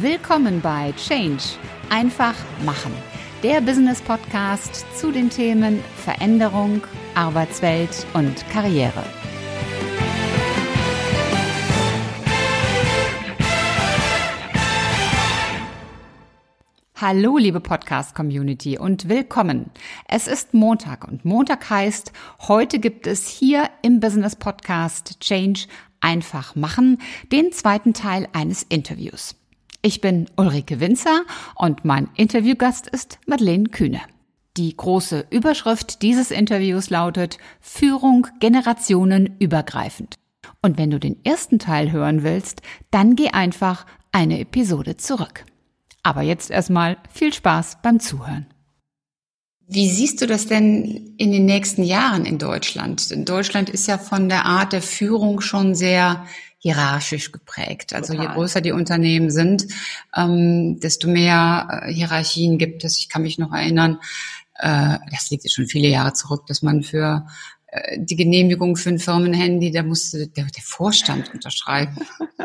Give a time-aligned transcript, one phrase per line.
[0.00, 1.42] Willkommen bei Change.
[1.88, 2.34] Einfach
[2.66, 2.92] machen.
[3.42, 6.82] Der Business Podcast zu den Themen Veränderung,
[7.14, 9.02] Arbeitswelt und Karriere.
[16.96, 19.70] Hallo, liebe Podcast-Community und willkommen.
[20.06, 22.12] Es ist Montag und Montag heißt,
[22.48, 25.68] heute gibt es hier im Business Podcast Change
[26.00, 27.00] einfach machen,
[27.32, 29.34] den zweiten Teil eines Interviews.
[29.86, 31.22] Ich bin Ulrike Winzer
[31.54, 34.00] und mein Interviewgast ist Madeleine Kühne.
[34.56, 40.16] Die große Überschrift dieses Interviews lautet Führung generationenübergreifend.
[40.60, 45.44] Und wenn du den ersten Teil hören willst, dann geh einfach eine Episode zurück.
[46.02, 48.46] Aber jetzt erstmal viel Spaß beim Zuhören.
[49.68, 53.08] Wie siehst du das denn in den nächsten Jahren in Deutschland?
[53.28, 56.26] Deutschland ist ja von der Art der Führung schon sehr
[56.58, 57.92] hierarchisch geprägt.
[57.92, 58.28] Also Total.
[58.28, 59.66] je größer die Unternehmen sind,
[60.16, 62.98] ähm, desto mehr äh, Hierarchien gibt es.
[62.98, 63.98] Ich kann mich noch erinnern,
[64.58, 67.26] äh, das liegt jetzt schon viele Jahre zurück, dass man für
[67.66, 71.96] äh, die Genehmigung für ein Firmenhandy, da musste der, der Vorstand unterschreiben.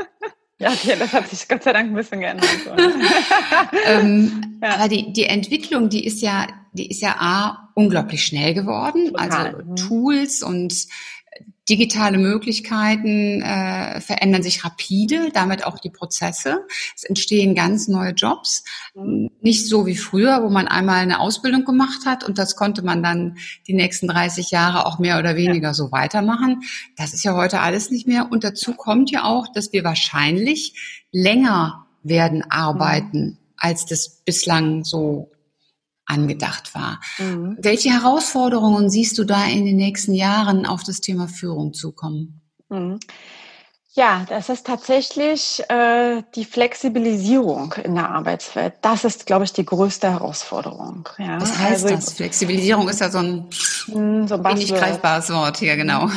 [0.62, 2.48] Ja, okay, das hat sich Gott sei Dank ein bisschen geändert.
[3.88, 4.76] ähm, ja.
[4.76, 9.08] Aber die, die Entwicklung, die ist ja, die ist ja A, unglaublich schnell geworden.
[9.08, 9.56] Total.
[9.56, 9.88] Also.
[9.88, 10.86] Tools und
[11.72, 16.66] digitale Möglichkeiten äh, verändern sich rapide, damit auch die Prozesse.
[16.98, 19.32] Es entstehen ganz neue Jobs, mhm.
[19.40, 23.02] nicht so wie früher, wo man einmal eine Ausbildung gemacht hat und das konnte man
[23.02, 25.74] dann die nächsten 30 Jahre auch mehr oder weniger ja.
[25.74, 26.62] so weitermachen.
[26.98, 28.28] Das ist ja heute alles nicht mehr.
[28.30, 33.38] Und dazu kommt ja auch, dass wir wahrscheinlich länger werden arbeiten, mhm.
[33.56, 35.31] als das bislang so
[36.12, 37.00] angedacht war.
[37.18, 37.58] Mhm.
[37.60, 42.42] Welche Herausforderungen siehst du da in den nächsten Jahren auf das Thema Führung zukommen?
[42.70, 43.00] Mhm.
[43.94, 48.76] Ja, das ist tatsächlich äh, die Flexibilisierung in der Arbeitswelt.
[48.82, 51.10] Das ist, glaube ich, die größte Herausforderung.
[51.18, 51.42] Ja.
[51.42, 52.14] Was heißt also, das?
[52.14, 53.50] Flexibilisierung ist ja so ein,
[53.88, 56.10] hm, so ein nicht greifbares Wort hier, genau.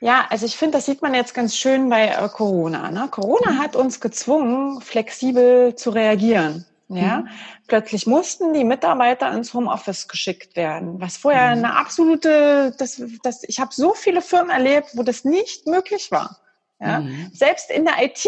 [0.00, 2.90] Ja, also ich finde, das sieht man jetzt ganz schön bei äh, Corona.
[2.90, 3.08] Ne?
[3.10, 6.66] Corona hat uns gezwungen, flexibel zu reagieren.
[6.96, 7.28] Ja, mhm.
[7.66, 11.64] plötzlich mussten die Mitarbeiter ins Homeoffice geschickt werden, was vorher mhm.
[11.64, 16.38] eine absolute, das, das, ich habe so viele Firmen erlebt, wo das nicht möglich war.
[16.80, 17.30] Ja, mhm.
[17.32, 18.26] selbst in der IT,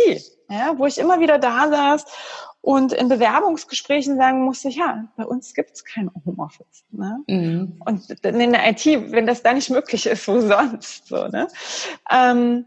[0.49, 2.05] ja, wo ich immer wieder da saß
[2.67, 6.85] und in Bewerbungsgesprächen sagen musste, ja, bei uns gibt's kein Homeoffice.
[6.91, 7.23] Ne?
[7.29, 7.81] Mhm.
[7.85, 11.07] Und in der IT, wenn das da nicht möglich ist, wo sonst?
[11.07, 11.47] So, ne?
[12.11, 12.67] Ähm,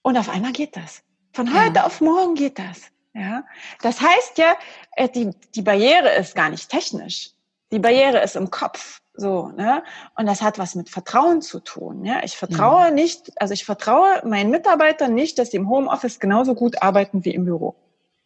[0.00, 1.02] und auf einmal geht das.
[1.32, 1.84] Von heute ja.
[1.84, 2.93] auf morgen geht das.
[3.14, 3.44] Ja,
[3.80, 4.56] das heißt ja,
[4.96, 7.30] äh, die, die Barriere ist gar nicht technisch.
[7.70, 9.00] Die Barriere ist im Kopf.
[9.16, 9.84] So, ne?
[10.16, 12.04] Und das hat was mit Vertrauen zu tun.
[12.04, 12.22] Ja?
[12.24, 12.94] Ich vertraue mhm.
[12.96, 17.30] nicht, also ich vertraue meinen Mitarbeitern nicht, dass sie im Homeoffice genauso gut arbeiten wie
[17.30, 17.76] im Büro.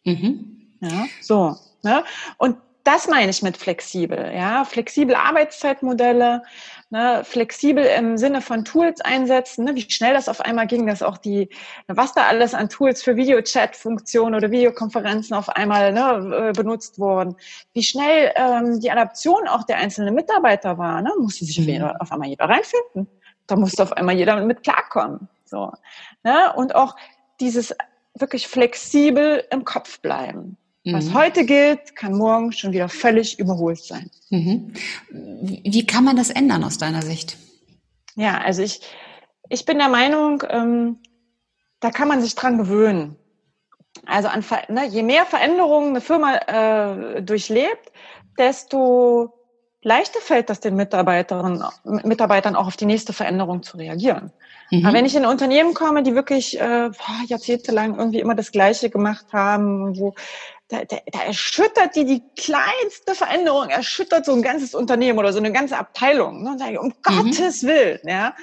[0.03, 0.77] Mhm.
[0.81, 1.55] Ja, so.
[1.83, 2.03] Ne?
[2.37, 2.57] Und
[2.89, 6.41] das meine ich mit flexibel, ja, flexible Arbeitszeitmodelle,
[6.89, 11.03] ne, flexibel im Sinne von Tools einsetzen, ne, wie schnell das auf einmal ging, dass
[11.03, 11.49] auch die,
[11.85, 17.35] was da alles an Tools für Videochat-Funktionen oder Videokonferenzen auf einmal ne, äh, benutzt wurden,
[17.73, 21.83] wie schnell ähm, die Adaption auch der einzelnen Mitarbeiter war, ne, musste sich mhm.
[21.99, 23.07] auf einmal jeder reinfinden,
[23.45, 25.71] da musste auf einmal jeder mit klarkommen, so,
[26.23, 26.95] ne, und auch
[27.39, 27.75] dieses
[28.15, 30.57] wirklich flexibel im Kopf bleiben.
[30.85, 31.13] Was mhm.
[31.13, 34.09] heute gilt, kann morgen schon wieder völlig überholt sein.
[34.29, 34.73] Mhm.
[35.09, 37.37] Wie kann man das ändern aus deiner Sicht?
[38.15, 38.81] Ja, also ich,
[39.49, 40.97] ich bin der Meinung, ähm,
[41.81, 43.17] da kann man sich dran gewöhnen.
[44.05, 47.91] Also an, ne, je mehr Veränderungen eine Firma äh, durchlebt,
[48.37, 49.33] desto
[49.81, 51.63] leichter fällt das den Mitarbeiterinnen,
[52.03, 54.31] Mitarbeitern auch auf die nächste Veränderung zu reagieren.
[54.71, 54.85] Mhm.
[54.85, 56.89] Aber wenn ich in ein Unternehmen komme, die wirklich äh,
[57.27, 60.13] jahrzehntelang irgendwie immer das Gleiche gemacht haben, wo
[60.69, 65.39] da, da, da erschüttert die die kleinste Veränderung, erschüttert so ein ganzes Unternehmen oder so
[65.39, 66.43] eine ganze Abteilung.
[66.43, 66.51] Ne?
[66.51, 66.93] Und sage ich, um mhm.
[67.01, 68.35] Gottes Willen, ja.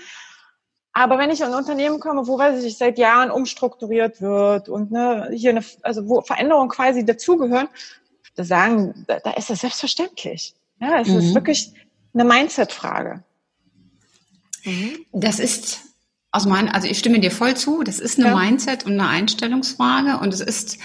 [0.92, 4.91] Aber wenn ich in ein Unternehmen komme, wo weiß ich, seit Jahren umstrukturiert wird und
[4.91, 7.68] ne, hier eine, also wo Veränderungen quasi dazugehören,
[8.34, 10.54] da sagen, da, da ist das selbstverständlich.
[10.80, 11.18] Ja, es mhm.
[11.18, 11.74] ist wirklich
[12.15, 13.22] eine Mindset-Frage.
[14.65, 15.04] Mhm.
[15.12, 15.83] Das ist
[16.33, 18.36] aus meinen, also ich stimme dir voll zu, das ist eine ja.
[18.36, 20.78] Mindset- und eine Einstellungsfrage und es ist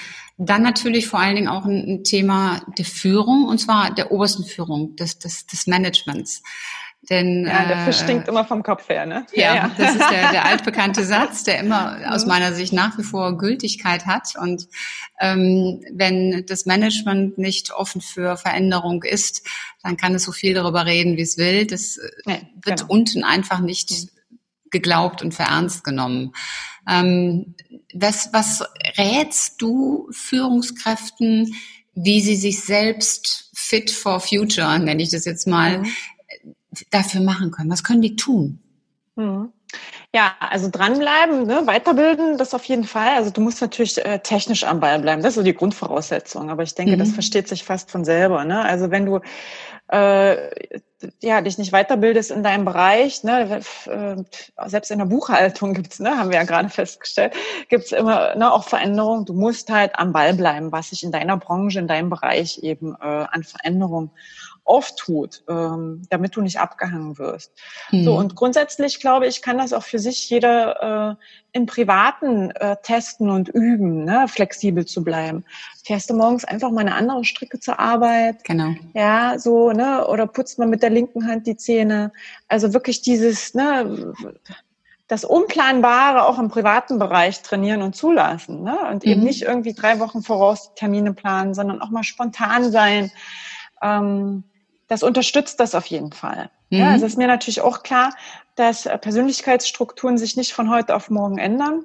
[0.44, 4.96] dann natürlich vor allen Dingen auch ein, Thema der Führung, und zwar der obersten Führung,
[4.96, 6.42] des, des, des Managements.
[7.10, 9.26] Denn, ja, der Fisch äh, stinkt immer vom Kopf her, ne?
[9.34, 9.72] Ja, ja.
[9.76, 14.06] das ist der, der altbekannte Satz, der immer aus meiner Sicht nach wie vor Gültigkeit
[14.06, 14.36] hat.
[14.40, 14.68] Und
[15.20, 19.48] ähm, wenn das Management nicht offen für Veränderung ist,
[19.84, 21.66] dann kann es so viel darüber reden, wie es will.
[21.66, 22.94] Das nee, wird genau.
[22.94, 24.10] unten einfach nicht
[24.70, 26.34] geglaubt und verernst genommen.
[26.88, 27.56] Ähm,
[27.94, 28.64] was, was
[28.98, 31.54] rätst du Führungskräften,
[31.94, 35.88] wie sie sich selbst fit for future, nenne ich das jetzt mal, mhm.
[36.90, 37.70] dafür machen können?
[37.70, 38.60] Was können die tun?
[39.16, 39.52] Mhm.
[40.14, 41.62] Ja, also dranbleiben, ne?
[41.66, 43.16] weiterbilden, das auf jeden Fall.
[43.16, 45.22] Also du musst natürlich äh, technisch am Ball bleiben.
[45.22, 46.50] Das ist so die Grundvoraussetzung.
[46.50, 47.00] Aber ich denke, mhm.
[47.00, 48.44] das versteht sich fast von selber.
[48.44, 48.62] Ne?
[48.62, 49.22] Also wenn du
[49.88, 50.82] äh,
[51.22, 54.16] ja, dich nicht weiterbildest in deinem Bereich, ne, äh,
[54.68, 57.34] selbst in der Buchhaltung gibt's, ne, haben wir ja gerade festgestellt,
[57.70, 59.26] gibt's immer ne, auch Veränderungen.
[59.26, 62.96] Du musst halt am Ball bleiben, was sich in deiner Branche, in deinem Bereich eben
[62.96, 64.12] äh, an Veränderungen
[64.64, 67.52] auftut, ähm, damit du nicht abgehangen wirst.
[67.92, 68.04] Mhm.
[68.04, 72.78] So und grundsätzlich glaube ich, kann das auch für sich jeder äh, im Privaten äh,
[72.82, 75.44] testen und üben, ne, flexibel zu bleiben.
[75.84, 78.44] Fährst du morgens einfach mal eine andere Strecke zur Arbeit?
[78.44, 78.74] Genau.
[78.94, 82.12] Ja, so ne, oder putzt man mit der linken Hand die Zähne.
[82.48, 84.14] Also wirklich dieses ne
[85.12, 88.64] das Unplanbare auch im privaten Bereich trainieren und zulassen.
[88.64, 88.78] Ne?
[88.90, 89.12] Und mhm.
[89.12, 93.12] eben nicht irgendwie drei Wochen voraus Termine planen, sondern auch mal spontan sein.
[93.82, 94.46] Ähm,
[94.88, 96.50] das unterstützt das auf jeden Fall.
[96.70, 96.78] Mhm.
[96.78, 98.14] Ja, also ist mir natürlich auch klar,
[98.56, 101.84] dass Persönlichkeitsstrukturen sich nicht von heute auf morgen ändern.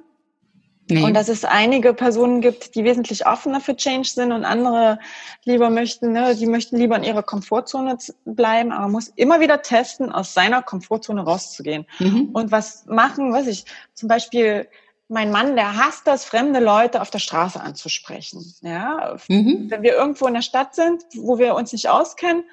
[0.89, 1.03] Nee.
[1.03, 4.99] Und dass es einige Personen gibt, die wesentlich offener für Change sind und andere
[5.43, 9.61] lieber möchten, ne, die möchten lieber in ihrer Komfortzone bleiben, aber man muss immer wieder
[9.61, 11.85] testen, aus seiner Komfortzone rauszugehen.
[11.99, 12.29] Mhm.
[12.31, 14.67] Und was machen, weiß ich, zum Beispiel
[15.09, 18.53] mein Mann, der hasst das, fremde Leute auf der Straße anzusprechen.
[18.61, 19.67] Ja, mhm.
[19.69, 22.43] wenn wir irgendwo in der Stadt sind, wo wir uns nicht auskennen,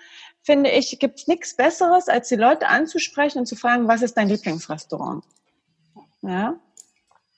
[0.42, 4.16] finde ich, gibt es nichts Besseres, als die Leute anzusprechen und zu fragen, was ist
[4.16, 5.24] dein Lieblingsrestaurant?
[6.22, 6.54] Ja.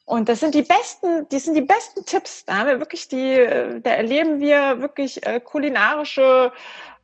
[0.07, 2.45] Und das sind die besten, die sind die besten Tipps.
[2.45, 6.53] Da haben wir wirklich die, da erleben wir wirklich äh, kulinarische,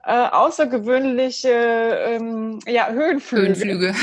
[0.05, 3.47] äh, außergewöhnliche ähm, ja, Höhenflüge.
[3.47, 3.95] Höhenflüge.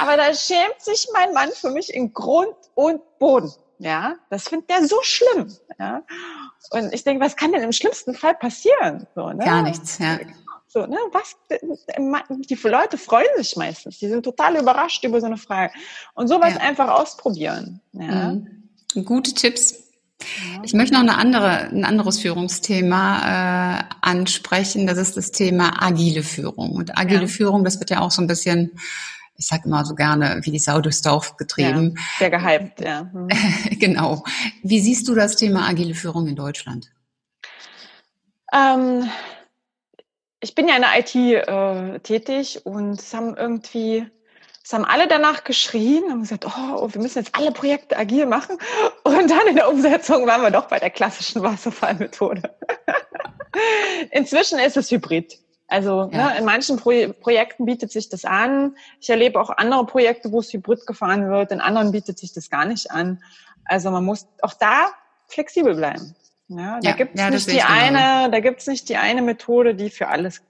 [0.00, 3.52] Aber da schämt sich mein Mann für mich in Grund und Boden.
[3.78, 5.54] Ja, das findet der so schlimm.
[5.78, 6.02] Ja.
[6.70, 9.06] Und ich denke, was kann denn im schlimmsten Fall passieren?
[9.14, 9.44] So, ne?
[9.44, 10.18] Gar nichts, ja.
[10.68, 10.98] So, ne?
[11.12, 13.98] Was, die Leute freuen sich meistens.
[13.98, 15.72] Die sind total überrascht über so eine Frage.
[16.14, 16.60] Und sowas ja.
[16.60, 17.80] einfach ausprobieren.
[17.92, 18.32] Ja.
[18.32, 19.04] Mhm.
[19.04, 19.82] Gute Tipps.
[20.62, 24.86] Ich möchte noch eine andere, ein anderes Führungsthema äh, ansprechen.
[24.86, 26.72] Das ist das Thema agile Führung.
[26.72, 27.26] Und agile ja.
[27.28, 28.72] Führung, das wird ja auch so ein bisschen
[29.38, 31.94] ich sage immer so gerne, wie die Sau durchs Dorf getrieben.
[31.96, 33.08] Ja, sehr gehypt, ja.
[33.12, 33.28] Hm.
[33.78, 34.24] genau.
[34.64, 36.90] Wie siehst du das Thema agile Führung in Deutschland?
[38.52, 39.08] Ähm,
[40.40, 44.06] ich bin ja in der IT äh, tätig und es haben irgendwie,
[44.64, 48.56] es haben alle danach geschrien und gesagt, oh, wir müssen jetzt alle Projekte agil machen.
[49.02, 52.42] Und dann in der Umsetzung waren wir doch bei der klassischen Wasserfallmethode.
[54.10, 55.38] Inzwischen ist es hybrid.
[55.66, 56.30] Also ja.
[56.30, 58.76] ne, in manchen Pro Projekten bietet sich das an.
[59.00, 61.52] Ich erlebe auch andere Projekte, wo es hybrid gefahren wird.
[61.52, 63.22] In anderen bietet sich das gar nicht an.
[63.64, 64.92] Also man muss auch da
[65.26, 66.14] flexibel bleiben.
[66.48, 69.22] Ja, da ja, gibt es ja, nicht die eine, da gibt es nicht die eine
[69.22, 70.42] Methode, die für alles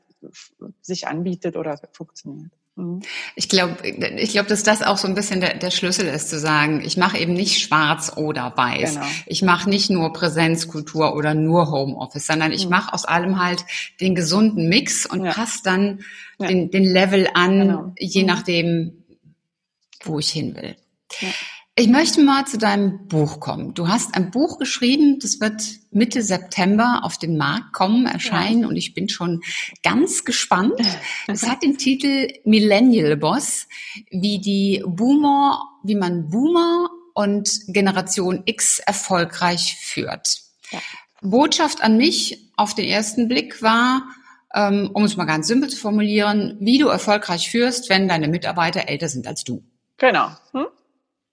[0.81, 2.53] sich anbietet oder funktioniert.
[2.79, 3.03] Mhm.
[3.35, 6.39] Ich glaube, ich glaube, dass das auch so ein bisschen der, der Schlüssel ist, zu
[6.39, 8.95] sagen, ich mache eben nicht schwarz oder weiß.
[8.95, 9.06] Genau.
[9.27, 12.71] Ich mache nicht nur Präsenzkultur oder nur Homeoffice, sondern ich mhm.
[12.71, 13.65] mache aus allem halt
[14.01, 15.33] den gesunden Mix und ja.
[15.33, 16.01] passe dann
[16.39, 16.47] ja.
[16.47, 17.93] den, den Level an, genau.
[17.99, 18.29] je mhm.
[18.29, 19.05] nachdem,
[20.05, 20.77] wo ich hin will.
[21.21, 21.29] Ja.
[21.79, 23.73] Ich möchte mal zu deinem Buch kommen.
[23.73, 28.67] Du hast ein Buch geschrieben, das wird Mitte September auf den Markt kommen, erscheinen ja.
[28.67, 29.43] und ich bin schon
[29.85, 30.75] ganz gespannt.
[31.29, 33.69] Es hat den Titel Millennial Boss,
[34.11, 40.41] wie die Boomer, wie man Boomer und Generation X erfolgreich führt.
[40.73, 40.81] Ja.
[41.23, 44.03] Botschaft an mich auf den ersten Blick war,
[44.53, 48.89] ähm, um es mal ganz simpel zu formulieren, wie du erfolgreich führst, wenn deine Mitarbeiter
[48.89, 49.63] älter sind als du.
[49.99, 50.31] Genau.
[50.53, 50.67] Hm?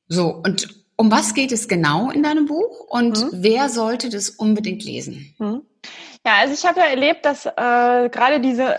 [0.08, 3.30] So, und um was geht es genau in deinem Buch und mhm.
[3.34, 5.34] wer sollte das unbedingt lesen?
[5.38, 5.62] Mhm.
[6.26, 7.52] Ja, also ich habe ja erlebt, dass äh,
[8.10, 8.78] gerade diese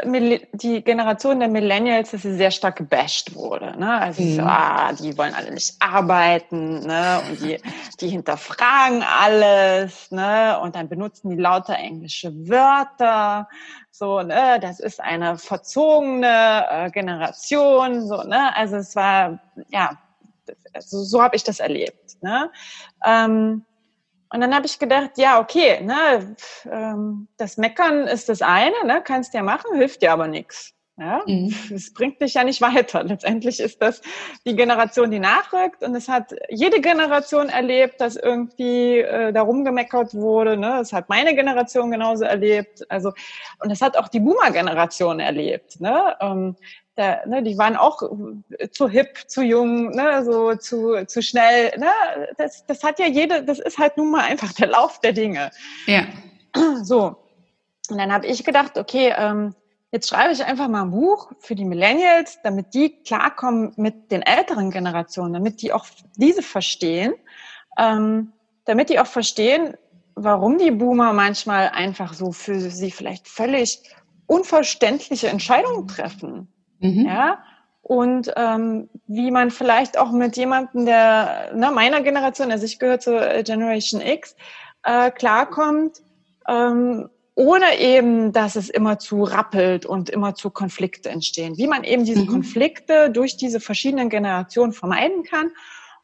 [0.52, 3.78] die Generation der Millennials, dass sie sehr stark gebasht wurde.
[3.78, 3.88] Ne?
[3.88, 4.34] Also mhm.
[4.34, 7.22] so, ah, die wollen alle nicht arbeiten, ne?
[7.28, 7.60] Und die,
[8.00, 10.58] die hinterfragen alles, ne?
[10.60, 13.48] Und dann benutzen die lauter englische Wörter.
[13.92, 18.56] So, ne, das ist eine verzogene äh, Generation, so, ne?
[18.56, 19.38] Also es war
[19.70, 19.96] ja
[20.76, 22.22] also so habe ich das erlebt.
[22.22, 22.50] Ne?
[23.04, 23.64] Ähm,
[24.32, 26.36] und dann habe ich gedacht, ja, okay, ne,
[26.70, 30.75] ähm, das Meckern ist das eine, ne, kannst ja machen, hilft dir aber nichts.
[30.98, 31.54] Ja, mhm.
[31.74, 33.04] es bringt dich ja nicht weiter.
[33.04, 34.00] Letztendlich ist das
[34.46, 40.14] die Generation, die nachrückt und es hat jede Generation erlebt, dass irgendwie äh, darum gemeckert
[40.14, 40.56] wurde.
[40.56, 40.80] Ne?
[40.80, 42.90] Es hat meine Generation genauso erlebt.
[42.90, 43.12] Also
[43.62, 45.80] und es hat auch die Boomer-Generation erlebt.
[45.82, 46.16] Ne?
[46.20, 46.56] Ähm,
[46.96, 48.00] der, ne, die waren auch
[48.70, 51.78] zu hip, zu jung, ne, so zu, zu schnell.
[51.78, 51.90] Ne?
[52.38, 55.50] Das, das hat ja jede, das ist halt nun mal einfach der Lauf der Dinge.
[55.86, 56.06] Ja.
[56.82, 57.18] So.
[57.90, 59.54] Und dann habe ich gedacht, okay, ähm,
[59.90, 64.22] jetzt schreibe ich einfach mal ein Buch für die Millennials, damit die klarkommen mit den
[64.22, 67.14] älteren Generationen, damit die auch diese verstehen,
[67.78, 68.32] ähm,
[68.64, 69.76] damit die auch verstehen,
[70.14, 73.82] warum die Boomer manchmal einfach so für sie vielleicht völlig
[74.26, 76.48] unverständliche Entscheidungen treffen.
[76.80, 77.06] Mhm.
[77.06, 77.38] Ja,
[77.88, 82.98] und ähm, wie man vielleicht auch mit jemandem der ne, meiner Generation, also ich gehöre
[82.98, 84.34] zur Generation X,
[84.82, 86.02] äh, klarkommt,
[86.48, 91.58] ähm, ohne eben, dass es immer zu rappelt und immer zu Konflikte entstehen.
[91.58, 92.28] Wie man eben diese mhm.
[92.28, 95.50] Konflikte durch diese verschiedenen Generationen vermeiden kann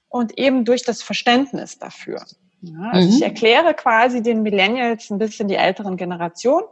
[0.09, 2.23] und eben durch das Verständnis dafür.
[2.61, 3.15] Ja, also mhm.
[3.17, 6.67] ich erkläre quasi den Millennials ein bisschen die älteren Generationen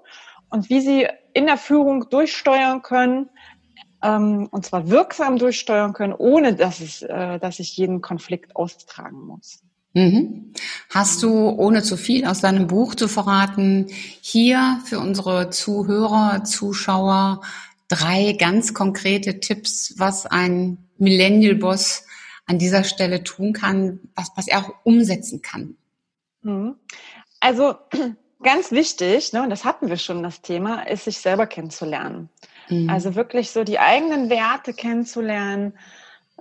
[0.50, 3.30] und wie sie in der Führung durchsteuern können,
[4.02, 9.26] ähm, und zwar wirksam durchsteuern können, ohne dass, es, äh, dass ich jeden Konflikt austragen
[9.26, 9.62] muss.
[9.92, 10.52] Mhm.
[10.88, 13.86] Hast du, ohne zu viel aus deinem Buch zu verraten,
[14.20, 17.40] hier für unsere Zuhörer, Zuschauer
[17.88, 22.04] drei ganz konkrete Tipps, was ein Millennial Boss
[22.46, 25.76] an dieser Stelle tun kann, was, was er auch umsetzen kann?
[26.42, 26.76] Mhm.
[27.40, 27.74] Also
[28.42, 32.28] ganz wichtig, ne, und das hatten wir schon das Thema, ist sich selber kennenzulernen.
[32.68, 32.88] Mhm.
[32.88, 35.74] Also wirklich so die eigenen Werte kennenzulernen,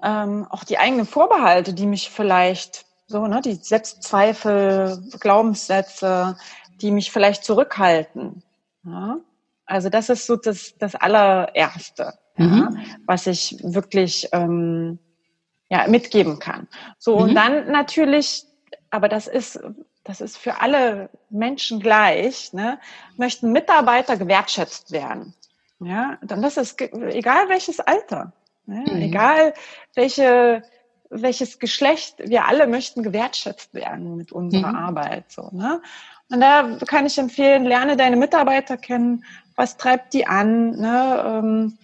[0.04, 6.38] ähm, auch die eigenen Vorbehalte, die mich vielleicht so, ne, die Selbstzweifel, Glaubenssätze,
[6.80, 8.44] die mich vielleicht zurückhalten.
[8.86, 9.18] Ja?
[9.66, 12.70] Also das ist so das, das allererste, mhm.
[12.72, 15.00] ja, was ich wirklich ähm,
[15.70, 16.68] ja, mitgeben kann.
[17.00, 17.24] So, mhm.
[17.24, 18.46] und dann natürlich,
[18.92, 19.60] aber das ist,
[20.04, 22.80] das ist für alle Menschen gleich, ne,
[23.18, 25.34] möchten Mitarbeiter gewertschätzt werden.
[25.80, 28.34] Ja, dann das ist egal welches Alter,
[28.68, 29.02] ne, mhm.
[29.02, 29.54] egal
[29.96, 30.62] welche
[31.10, 34.76] welches Geschlecht, wir alle möchten gewertschätzt werden mit unserer mhm.
[34.76, 35.26] Arbeit.
[35.32, 35.82] So, ne?
[36.30, 39.26] Und da kann ich empfehlen, lerne deine Mitarbeiter kennen,
[39.56, 41.24] was treibt die an, ne?
[41.26, 41.78] Ähm,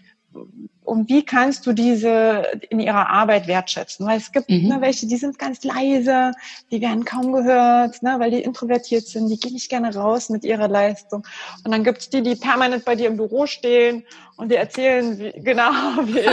[0.83, 4.05] und wie kannst du diese in ihrer Arbeit wertschätzen?
[4.05, 4.67] Weil es gibt mhm.
[4.67, 6.31] ne, welche, die sind ganz leise,
[6.71, 10.43] die werden kaum gehört, ne, weil die introvertiert sind, die gehen nicht gerne raus mit
[10.43, 11.25] ihrer Leistung.
[11.63, 14.05] Und dann gibt's die, die permanent bei dir im Büro stehen
[14.37, 15.71] und die erzählen, wie, genau,
[16.03, 16.29] wie,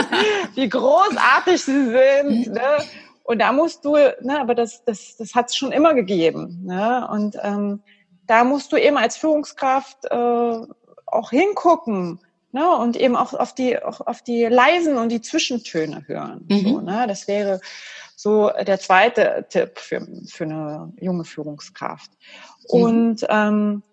[0.55, 2.47] wie großartig sie sind.
[2.47, 2.53] Mhm.
[2.53, 2.77] Ne?
[3.23, 6.61] Und da musst du, ne, aber das, das, das hat's schon immer gegeben.
[6.65, 7.07] Ne?
[7.11, 7.81] Und ähm,
[8.27, 10.57] da musst du eben als Führungskraft äh,
[11.07, 12.19] auch hingucken
[12.55, 16.45] Ne, und eben auch auf die, auch auf die leisen und die Zwischentöne hören.
[16.47, 16.63] Mhm.
[16.63, 17.05] So, ne?
[17.07, 17.59] Das wäre
[18.15, 22.11] so der zweite Tipp für, für eine junge Führungskraft.
[22.71, 22.81] Mhm.
[22.81, 23.83] Und ähm,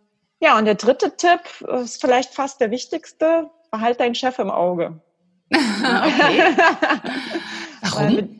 [0.40, 1.40] ja, und der dritte Tipp
[1.82, 5.00] ist vielleicht fast der wichtigste, behalt deinen Chef im Auge.
[5.50, 6.54] okay.
[7.80, 8.14] Warum?
[8.14, 8.30] Mit,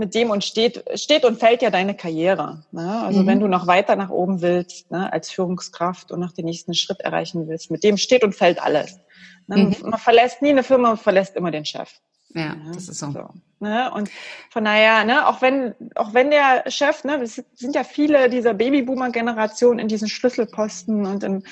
[0.00, 2.64] mit, dem und steht, steht und fällt ja deine Karriere.
[2.72, 3.02] Ne?
[3.02, 3.26] Also mhm.
[3.28, 7.00] wenn du noch weiter nach oben willst, ne, als Führungskraft und noch den nächsten Schritt
[7.00, 8.98] erreichen willst, mit dem steht und fällt alles.
[9.46, 9.56] Ne?
[9.56, 9.76] Mhm.
[9.82, 12.00] Man verlässt nie eine Firma, man verlässt immer den Chef.
[12.34, 13.10] Ja, das ist so.
[13.10, 13.28] so
[13.60, 13.90] ne?
[13.92, 14.10] Und
[14.50, 18.54] von daher, ne, auch wenn, auch wenn der Chef, ne, es sind ja viele dieser
[18.54, 21.42] Babyboomer-Generation in diesen Schlüsselposten und im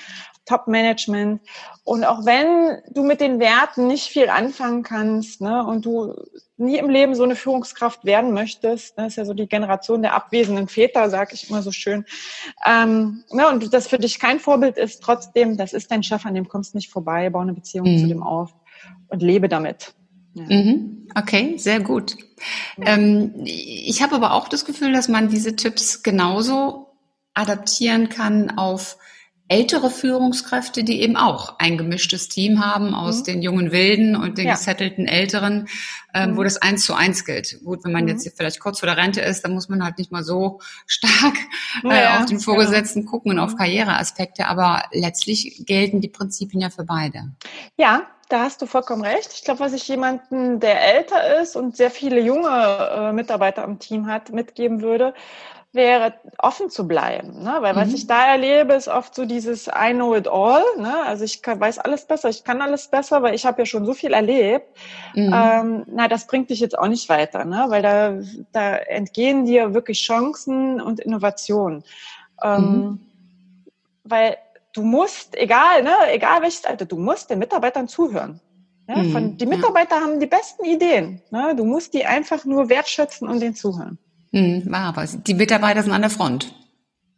[0.46, 1.42] Top-Management.
[1.84, 6.14] Und auch wenn du mit den Werten nicht viel anfangen kannst, ne, und du
[6.56, 10.14] nie im Leben so eine Führungskraft werden möchtest, ne, ist ja so die Generation der
[10.14, 12.04] abwesenden Väter, sag ich immer so schön,
[12.66, 16.34] ähm, ne, und das für dich kein Vorbild ist, trotzdem, das ist dein Chef, an
[16.34, 17.98] dem kommst du nicht vorbei, bau eine Beziehung mhm.
[17.98, 18.54] zu dem auf
[19.08, 19.94] und lebe damit.
[20.46, 21.08] Mhm.
[21.14, 22.16] Okay, sehr gut.
[22.80, 26.88] Ähm, ich habe aber auch das Gefühl, dass man diese Tipps genauso
[27.34, 28.98] adaptieren kann auf
[29.50, 33.24] ältere Führungskräfte, die eben auch ein gemischtes Team haben aus mhm.
[33.24, 34.54] den jungen Wilden und den ja.
[34.54, 35.68] gesettelten Älteren,
[36.12, 36.36] ähm, mhm.
[36.36, 37.58] wo das eins zu eins gilt.
[37.64, 38.10] Gut, wenn man mhm.
[38.10, 41.34] jetzt vielleicht kurz vor der Rente ist, dann muss man halt nicht mal so stark
[41.84, 43.10] äh, ja, auf den Vorgesetzten genau.
[43.10, 43.58] gucken und auf mhm.
[43.58, 47.32] Karriereaspekte, aber letztlich gelten die Prinzipien ja für beide.
[47.78, 49.32] Ja, da hast du vollkommen recht.
[49.32, 53.78] Ich glaube, was ich jemanden, der älter ist und sehr viele junge äh, Mitarbeiter am
[53.78, 55.14] Team hat, mitgeben würde,
[55.72, 57.42] wäre offen zu bleiben.
[57.42, 57.58] Ne?
[57.60, 57.78] Weil mhm.
[57.78, 60.62] was ich da erlebe, ist oft so dieses I know it all.
[60.78, 60.94] Ne?
[61.04, 63.84] Also ich kann, weiß alles besser, ich kann alles besser, weil ich habe ja schon
[63.84, 64.66] so viel erlebt.
[65.14, 65.34] Mhm.
[65.34, 67.66] Ähm, na, das bringt dich jetzt auch nicht weiter, ne?
[67.68, 68.14] weil da,
[68.52, 71.84] da entgehen dir wirklich Chancen und Innovationen.
[72.42, 73.00] Ähm, mhm.
[74.04, 74.38] Weil
[74.74, 78.40] du musst, egal, ne, egal welches Alter, du musst den Mitarbeitern zuhören.
[78.88, 80.02] Ja, mhm, von, die Mitarbeiter ja.
[80.02, 81.20] haben die besten Ideen.
[81.30, 81.54] Ne?
[81.54, 83.98] Du musst die einfach nur wertschätzen und denen zuhören.
[84.32, 86.54] Mhm, aber die Mitarbeiter sind an der Front.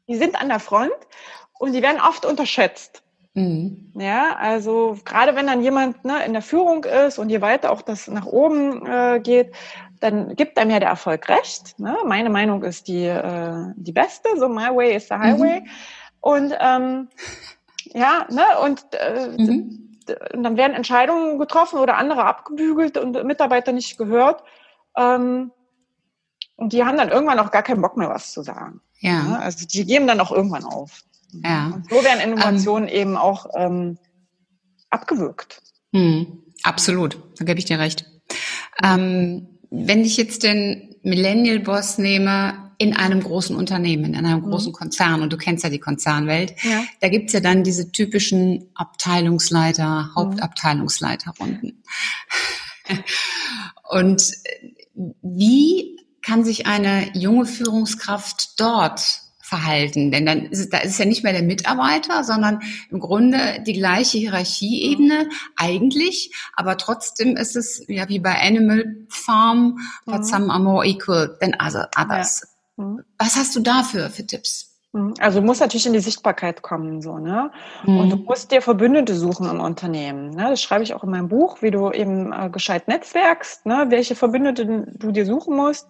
[0.08, 0.92] Die sind an der Front
[1.58, 3.02] und die werden oft unterschätzt.
[3.34, 3.92] Mhm.
[3.94, 7.82] Ja, also gerade wenn dann jemand ne, in der Führung ist und je weiter auch
[7.82, 9.54] das nach oben äh, geht,
[10.00, 11.78] dann gibt einem ja der Erfolg recht.
[11.78, 11.96] Ne?
[12.04, 15.60] Meine Meinung ist die, äh, die beste, so my way is the highway.
[15.60, 15.68] Mhm.
[16.20, 17.08] Und ähm,
[17.86, 19.96] ja, ne, und, äh, mhm.
[20.34, 24.42] und dann werden Entscheidungen getroffen oder andere abgebügelt und Mitarbeiter nicht gehört.
[24.96, 25.50] Ähm,
[26.56, 28.80] und die haben dann irgendwann auch gar keinen Bock mehr, was zu sagen.
[28.98, 29.22] Ja.
[29.22, 29.38] Ne?
[29.40, 31.02] Also die geben dann auch irgendwann auf.
[31.32, 31.72] Ja.
[31.74, 33.98] Und so werden Innovationen ähm, eben auch ähm,
[34.90, 35.62] abgewürgt.
[35.92, 38.04] Hm, absolut, da gebe ich dir recht.
[38.82, 44.48] Ähm, wenn ich jetzt den Millennial Boss nehme in einem großen Unternehmen, in einem mhm.
[44.48, 46.82] großen Konzern, und du kennst ja die Konzernwelt, ja.
[47.00, 50.14] da gibt's ja dann diese typischen Abteilungsleiter, mhm.
[50.14, 51.82] Hauptabteilungsleiterrunden.
[53.90, 54.32] und
[55.20, 60.10] wie kann sich eine junge Führungskraft dort verhalten?
[60.10, 62.60] Denn dann ist es, da ist es ja nicht mehr der Mitarbeiter, sondern
[62.90, 69.80] im Grunde die gleiche Hierarchieebene eigentlich, aber trotzdem ist es ja wie bei Animal Farm,
[70.06, 70.24] but mhm.
[70.24, 72.40] some are more equal than others.
[72.80, 73.04] Mhm.
[73.18, 74.70] Was hast du dafür für Tipps?
[74.92, 75.14] Mhm.
[75.20, 77.50] Also du musst natürlich in die Sichtbarkeit kommen, so, ne?
[77.84, 77.98] Mhm.
[77.98, 80.30] Und du musst dir Verbündete suchen im Unternehmen.
[80.30, 80.48] Ne?
[80.50, 83.86] Das schreibe ich auch in meinem Buch, wie du eben äh, gescheit netzwerkst, ne?
[83.88, 85.88] welche Verbündete du dir suchen musst.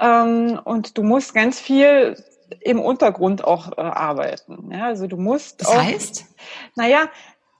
[0.00, 2.16] Ähm, und du musst ganz viel
[2.60, 4.70] im Untergrund auch äh, arbeiten.
[4.72, 6.26] Ja, also du musst das auch, heißt?
[6.74, 7.08] Naja,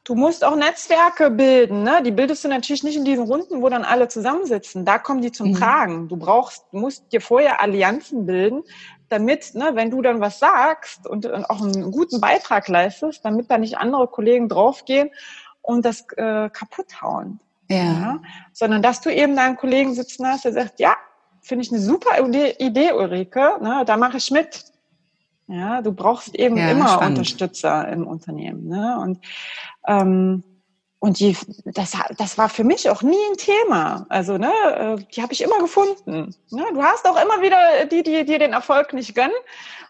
[0.05, 1.83] du musst auch Netzwerke bilden.
[1.83, 2.03] Ne?
[2.05, 4.85] Die bildest du natürlich nicht in diesen Runden, wo dann alle zusammensitzen.
[4.85, 5.55] Da kommen die zum mhm.
[5.55, 6.09] Tragen.
[6.09, 8.63] Du brauchst, musst dir vorher Allianzen bilden,
[9.09, 13.51] damit, ne, wenn du dann was sagst und, und auch einen guten Beitrag leistest, damit
[13.51, 15.11] da nicht andere Kollegen draufgehen
[15.61, 17.39] und das äh, kaputt hauen.
[17.69, 17.77] Ja.
[17.77, 18.21] ja.
[18.53, 20.97] Sondern dass du eben deinen Kollegen sitzen hast, der sagt, ja,
[21.43, 24.65] finde ich eine super Idee, Ulrike, ne, da mache ich mit.
[25.49, 27.19] Ja, du brauchst eben ja, immer spannend.
[27.19, 28.69] Unterstützer im Unternehmen.
[28.69, 28.99] Ne?
[29.01, 29.19] Und
[29.87, 30.45] ähm,
[31.03, 34.07] und die, das, das war für mich auch nie ein Thema.
[34.09, 36.33] Also, ne, äh, die habe ich immer gefunden.
[36.51, 36.65] Ne?
[36.73, 39.35] Du hast auch immer wieder die, die dir den Erfolg nicht gönnen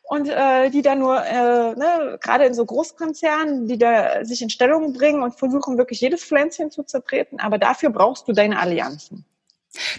[0.05, 4.49] und äh, die da nur, äh, ne, gerade in so Großkonzernen, die da sich in
[4.49, 7.41] Stellung bringen und versuchen wirklich jedes Pflänzchen zu zertreten.
[7.41, 9.27] Aber dafür brauchst du deine Allianzen.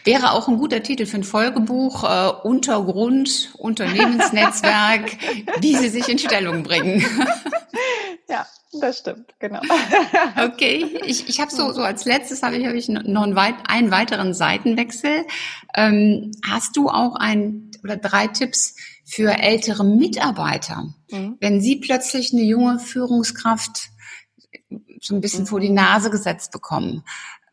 [0.04, 5.18] Wäre auch ein guter Titel für ein Folgebuch, äh, Untergrund, Unternehmensnetzwerk,
[5.62, 7.04] wie sie sich in Stellung bringen.
[8.30, 8.46] ja,
[8.80, 9.62] das stimmt, genau.
[10.46, 13.56] okay, ich, ich habe so, so als letztes habe ich, hab ich noch einen, weit,
[13.68, 15.26] einen weiteren Seitenwechsel.
[15.76, 20.94] Ähm, hast du auch ein oder drei Tipps für ältere Mitarbeiter?
[21.10, 21.38] Mhm.
[21.40, 23.90] Wenn sie plötzlich eine junge Führungskraft
[25.02, 25.48] so ein bisschen mhm.
[25.48, 27.04] vor die Nase gesetzt bekommen,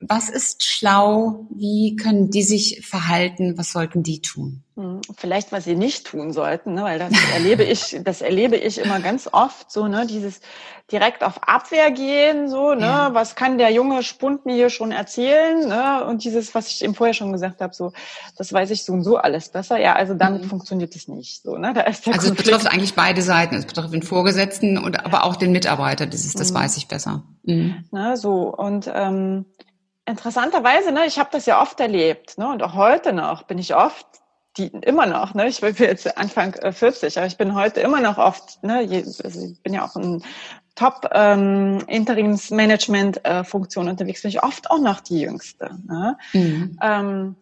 [0.00, 1.46] was ist schlau?
[1.50, 3.58] Wie können die sich verhalten?
[3.58, 4.62] Was sollten die tun?
[4.76, 6.84] Hm, vielleicht, was sie nicht tun sollten, ne?
[6.84, 10.40] weil das erlebe ich, das erlebe ich immer ganz oft so, ne, dieses
[10.90, 13.14] direkt auf Abwehr gehen, so, ne, ja.
[13.14, 16.94] was kann der junge Spund mir hier schon erzählen, ne, und dieses, was ich eben
[16.94, 17.92] vorher schon gesagt habe, so,
[18.38, 20.48] das weiß ich so und so alles besser, ja, also damit mhm.
[20.48, 22.48] funktioniert es nicht, so, ne, da ist der Also Konflikt.
[22.48, 26.32] es betrifft eigentlich beide Seiten, es betrifft den Vorgesetzten und aber auch den Mitarbeiter, dieses,
[26.32, 26.56] das mhm.
[26.56, 27.24] weiß ich besser.
[27.42, 27.84] Mhm.
[27.90, 29.44] Ne, so und ähm,
[30.10, 33.74] Interessanterweise, ne, ich habe das ja oft erlebt, ne, und auch heute noch bin ich
[33.74, 34.06] oft,
[34.56, 38.00] die immer noch, ne, ich bin jetzt Anfang 40, äh, aber ich bin heute immer
[38.00, 40.22] noch oft, ne, also ich bin ja auch in
[40.74, 45.70] Top ähm, Interimsmanagement äh, Funktion unterwegs, bin ich oft auch noch die Jüngste.
[45.86, 46.16] Ne?
[46.32, 46.78] Mhm.
[46.82, 47.36] Ähm,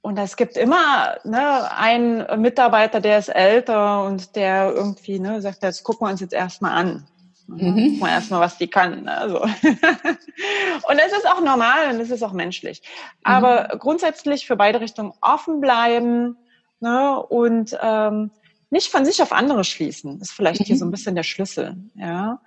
[0.00, 5.62] und es gibt immer ne, einen Mitarbeiter, der ist älter und der irgendwie ne, sagt,
[5.62, 7.06] jetzt gucken wir uns jetzt erstmal an.
[7.48, 7.98] Mhm.
[7.98, 9.04] Mal erstmal, was die kann.
[9.04, 9.24] Ne?
[9.28, 9.40] So.
[9.42, 12.82] und es ist auch normal und es ist auch menschlich.
[13.24, 13.78] Aber mhm.
[13.78, 16.36] grundsätzlich für beide Richtungen offen bleiben
[16.80, 17.20] ne?
[17.20, 18.30] und ähm,
[18.70, 20.18] nicht von sich auf andere schließen.
[20.18, 20.64] Das ist vielleicht mhm.
[20.64, 21.76] hier so ein bisschen der Schlüssel.
[21.94, 22.40] Ja.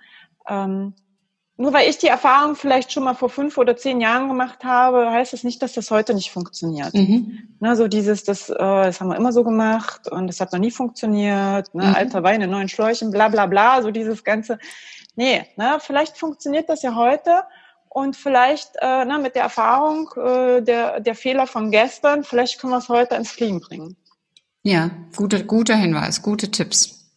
[0.48, 0.94] Ähm,
[1.56, 5.10] nur weil ich die Erfahrung vielleicht schon mal vor fünf oder zehn Jahren gemacht habe,
[5.10, 6.94] heißt das nicht, dass das heute nicht funktioniert.
[6.94, 7.56] Mhm.
[7.60, 10.58] Ne, so dieses, das, äh, das haben wir immer so gemacht und das hat noch
[10.58, 11.94] nie funktioniert, ne, mhm.
[11.94, 14.58] alter Wein in neuen Schläuchen, bla bla bla, so dieses ganze.
[15.14, 17.44] Nee, ne, vielleicht funktioniert das ja heute
[17.90, 22.72] und vielleicht äh, ne, mit der Erfahrung äh, der, der Fehler von gestern, vielleicht können
[22.72, 23.96] wir es heute ins Fliegen bringen.
[24.62, 27.10] Ja, guter, guter Hinweis, gute Tipps.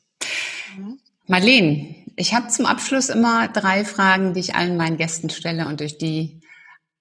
[1.27, 5.79] Marlene, ich habe zum Abschluss immer drei Fragen, die ich allen meinen Gästen stelle und
[5.79, 6.41] durch die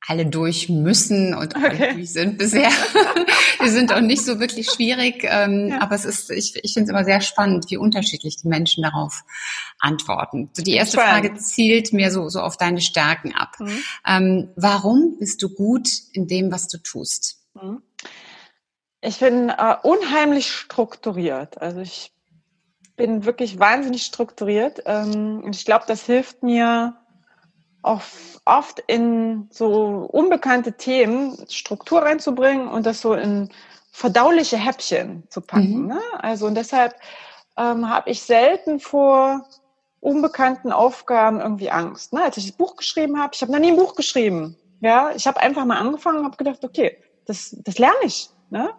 [0.06, 1.66] alle durch müssen und okay.
[1.66, 2.70] alle durch sind bisher.
[3.64, 5.80] die sind auch nicht so wirklich schwierig, ähm, ja.
[5.80, 9.22] aber es ist, ich, ich finde es immer sehr spannend, wie unterschiedlich die Menschen darauf
[9.78, 10.50] antworten.
[10.52, 11.26] So die erste spannend.
[11.26, 13.56] Frage zielt mir so, so auf deine Stärken ab.
[13.58, 13.82] Mhm.
[14.06, 17.38] Ähm, warum bist du gut in dem, was du tust?
[17.54, 17.80] Mhm.
[19.00, 21.60] Ich bin äh, unheimlich strukturiert.
[21.60, 22.12] Also ich
[22.96, 24.82] bin wirklich wahnsinnig strukturiert.
[24.86, 26.94] Ähm, und ich glaube, das hilft mir
[27.82, 28.02] auch
[28.44, 33.50] oft in so unbekannte Themen Struktur reinzubringen und das so in
[33.90, 35.82] verdauliche Häppchen zu packen.
[35.82, 35.86] Mhm.
[35.88, 36.00] Ne?
[36.18, 36.94] Also und deshalb
[37.56, 39.46] ähm, habe ich selten vor
[40.00, 42.12] unbekannten Aufgaben irgendwie Angst.
[42.12, 42.22] Ne?
[42.22, 44.56] Als ich das Buch geschrieben habe, ich habe noch nie ein Buch geschrieben.
[44.80, 48.28] Ja, ich habe einfach mal angefangen und habe gedacht, okay, das, das lerne ich.
[48.50, 48.70] Ne?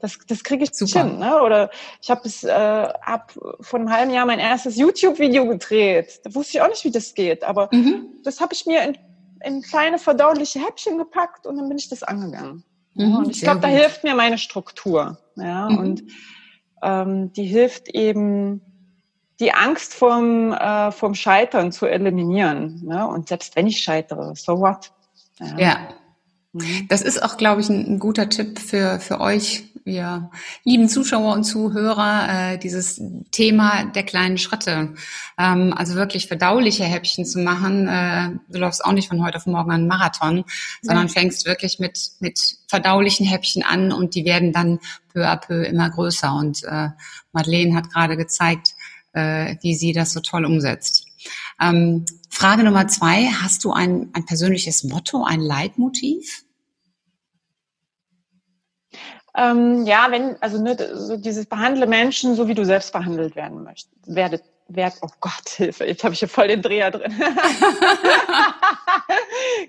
[0.00, 1.04] Das, das kriege ich Super.
[1.04, 1.18] hin.
[1.18, 1.42] Ne?
[1.42, 6.20] Oder ich habe es äh, ab vor einem halben Jahr mein erstes YouTube-Video gedreht.
[6.24, 7.42] Da wusste ich auch nicht, wie das geht.
[7.42, 8.06] Aber mhm.
[8.22, 8.96] das habe ich mir in,
[9.44, 12.64] in kleine verdauliche Häppchen gepackt und dann bin ich das angegangen.
[12.94, 15.18] Mhm, und ich glaube, da hilft mir meine Struktur.
[15.36, 15.68] Ja?
[15.68, 15.78] Mhm.
[15.78, 16.02] Und
[16.82, 18.60] ähm, die hilft eben,
[19.40, 22.82] die Angst vom, äh, vom Scheitern zu eliminieren.
[22.84, 23.06] Ne?
[23.06, 24.92] Und selbst wenn ich scheitere, so what?
[25.38, 25.58] Ja.
[25.58, 25.88] ja.
[26.58, 26.88] Mhm.
[26.88, 30.30] Das ist auch, glaube ich, ein, ein, guter Tipp für, für euch, ihr
[30.64, 34.94] lieben Zuschauer und Zuhörer, äh, dieses Thema der kleinen Schritte.
[35.38, 37.88] Ähm, also wirklich verdauliche Häppchen zu machen.
[37.88, 40.44] Äh, du läufst auch nicht von heute auf morgen einen Marathon,
[40.82, 44.78] sondern fängst wirklich mit, mit verdaulichen Häppchen an und die werden dann
[45.12, 46.32] peu à peu immer größer.
[46.34, 46.90] Und äh,
[47.32, 48.74] Madeleine hat gerade gezeigt,
[49.12, 51.06] äh, wie sie das so toll umsetzt.
[51.60, 56.44] Ähm, Frage Nummer zwei, hast du ein, ein persönliches Motto, ein Leitmotiv?
[59.38, 63.62] Ähm, ja, wenn, also ne, so dieses behandle Menschen so, wie du selbst behandelt werden
[63.62, 67.14] möchtest, werdet, werd, oh Gott, Hilfe, jetzt habe ich hier voll den Dreher drin.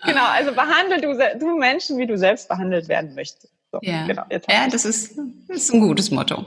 [0.03, 3.53] genau, also behandle du, du Menschen, wie du selbst behandelt werden möchtest.
[3.71, 5.15] So, ja, genau, ja das, ist,
[5.47, 6.45] das ist ein gutes Motto.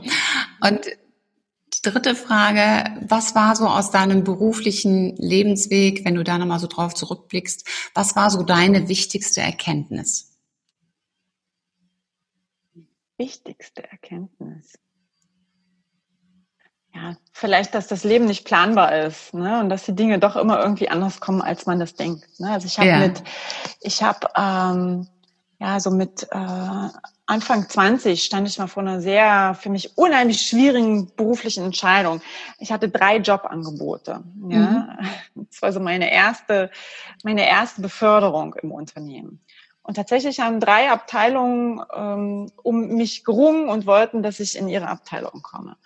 [0.61, 0.81] Und
[1.83, 6.95] dritte Frage, was war so aus deinem beruflichen Lebensweg, wenn du da nochmal so drauf
[6.95, 10.32] zurückblickst, was war so deine wichtigste Erkenntnis?
[13.19, 14.79] Wichtigste Erkenntnis.
[16.95, 19.61] Ja, vielleicht, dass das Leben nicht planbar ist, ne?
[19.61, 22.39] Und dass die Dinge doch immer irgendwie anders kommen, als man das denkt.
[22.39, 22.51] Ne?
[22.51, 22.99] Also ich habe ja.
[22.99, 23.23] mit,
[23.81, 25.09] ich habe ähm,
[25.59, 26.89] ja so mit äh,
[27.27, 32.21] Anfang 20 stand ich mal vor einer sehr, für mich unheimlich schwierigen beruflichen Entscheidung.
[32.59, 34.23] Ich hatte drei Jobangebote.
[34.49, 34.99] Ja,
[35.35, 35.47] mhm.
[35.49, 36.71] das war so meine erste,
[37.25, 39.41] meine erste Beförderung im Unternehmen.
[39.83, 44.89] Und tatsächlich haben drei Abteilungen ähm, um mich gerungen und wollten, dass ich in ihre
[44.89, 45.77] Abteilung komme.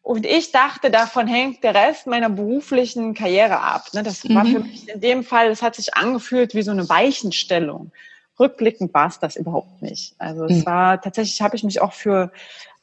[0.00, 3.88] Und ich dachte, davon hängt der Rest meiner beruflichen Karriere ab.
[3.92, 4.02] Ne?
[4.02, 4.52] Das war mhm.
[4.52, 7.92] für mich in dem Fall, das hat sich angefühlt wie so eine Weichenstellung
[8.38, 10.14] rückblickend war es das überhaupt nicht.
[10.18, 10.66] Also es mhm.
[10.66, 12.30] war tatsächlich, habe ich mich auch für,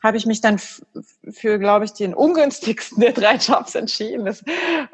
[0.01, 4.25] habe ich mich dann für, glaube ich, den ungünstigsten der drei Jobs entschieden.
[4.25, 4.43] Das,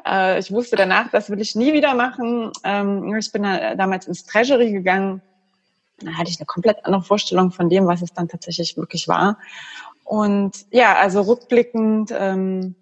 [0.06, 2.52] äh, ich wusste danach, das will ich nie wieder machen.
[2.64, 5.22] Ähm, ich bin da damals ins Treasury gegangen.
[5.98, 9.38] Da hatte ich eine komplett andere Vorstellung von dem, was es dann tatsächlich wirklich war.
[10.04, 12.74] Und ja, also rückblickend, ähm,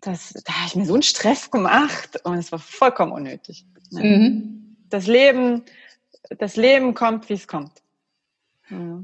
[0.00, 3.64] das, da habe ich mir so einen Stress gemacht und es war vollkommen unnötig.
[3.90, 4.76] Mhm.
[4.90, 5.62] Das Leben
[6.38, 7.72] das Leben kommt, wie es kommt.
[8.70, 9.02] Ja.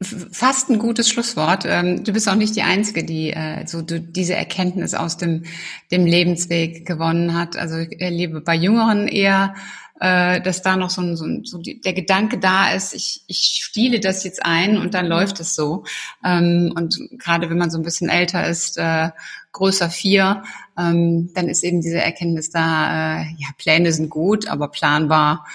[0.00, 1.64] Fast ein gutes Schlusswort.
[1.66, 5.44] Ähm, du bist auch nicht die Einzige, die äh, so diese Erkenntnis aus dem,
[5.90, 7.56] dem Lebensweg gewonnen hat.
[7.56, 9.54] Also ich erlebe bei Jüngeren eher,
[10.00, 13.60] äh, dass da noch so, ein, so, ein, so der Gedanke da ist, ich, ich
[13.62, 15.84] stiele das jetzt ein und dann läuft es so.
[16.24, 19.10] Ähm, und gerade wenn man so ein bisschen älter ist, äh,
[19.52, 20.42] größer vier,
[20.78, 25.46] ähm, dann ist eben diese Erkenntnis da, ja, Pläne sind gut, aber planbar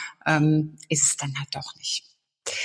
[0.88, 2.06] ist es dann halt doch nicht.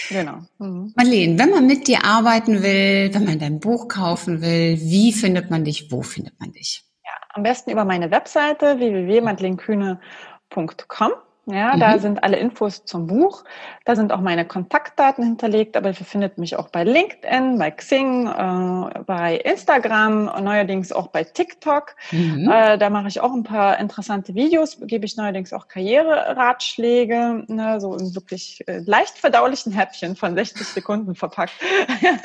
[0.08, 0.38] Genau.
[0.58, 0.92] Mhm.
[0.96, 5.50] Marlene, wenn man mit dir arbeiten will, wenn man dein Buch kaufen will, wie findet
[5.50, 5.92] man dich?
[5.92, 6.82] Wo findet man dich?
[7.04, 11.12] Ja, am besten über meine Webseite www.madelenkühne.com.
[11.50, 11.80] Ja, mhm.
[11.80, 13.44] da sind alle Infos zum Buch.
[13.86, 18.26] Da sind auch meine Kontaktdaten hinterlegt, aber ihr findet mich auch bei LinkedIn, bei Xing,
[18.26, 21.96] äh, bei Instagram, neuerdings auch bei TikTok.
[22.12, 22.50] Mhm.
[22.52, 27.80] Äh, da mache ich auch ein paar interessante Videos, gebe ich neuerdings auch Karriereratschläge, ne,
[27.80, 31.54] so in wirklich äh, leicht verdaulichen Häppchen von 60 Sekunden verpackt.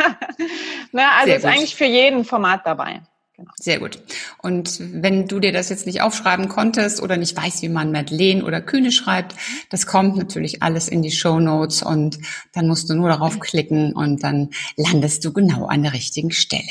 [0.92, 1.52] Na, also Sehr ist gut.
[1.52, 3.02] eigentlich für jeden Format dabei.
[3.36, 3.52] Genau.
[3.60, 4.00] Sehr gut.
[4.44, 8.46] Und wenn du dir das jetzt nicht aufschreiben konntest oder nicht weißt, wie man Madeleine
[8.46, 9.36] oder Kühne schreibt,
[9.72, 12.20] das kommt natürlich alles in die Show Notes und
[12.54, 16.70] dann musst du nur darauf klicken und dann landest du genau an der richtigen Stelle.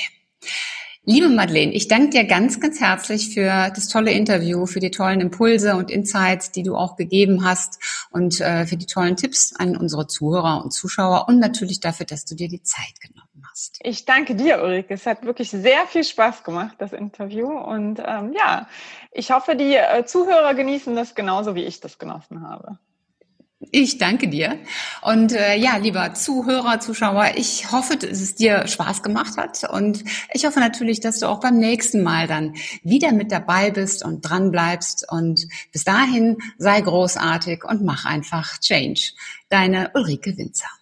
[1.05, 5.21] Liebe Madeleine, ich danke dir ganz, ganz herzlich für das tolle Interview, für die tollen
[5.21, 7.81] Impulse und Insights, die du auch gegeben hast
[8.13, 12.25] und äh, für die tollen Tipps an unsere Zuhörer und Zuschauer und natürlich dafür, dass
[12.25, 13.79] du dir die Zeit genommen hast.
[13.83, 14.95] Ich danke dir, Ulrike.
[14.95, 17.49] Es hat wirklich sehr viel Spaß gemacht, das Interview.
[17.49, 18.69] Und ähm, ja,
[19.13, 22.79] ich hoffe, die äh, Zuhörer genießen das genauso, wie ich das genossen habe.
[23.71, 24.59] Ich danke dir.
[25.03, 29.63] Und äh, ja, lieber Zuhörer, Zuschauer, ich hoffe, dass es dir Spaß gemacht hat.
[29.71, 34.05] Und ich hoffe natürlich, dass du auch beim nächsten Mal dann wieder mit dabei bist
[34.05, 35.07] und dran bleibst.
[35.09, 39.13] Und bis dahin sei großartig und mach einfach Change.
[39.49, 40.82] Deine Ulrike Winzer.